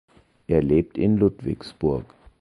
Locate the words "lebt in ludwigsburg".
0.63-2.07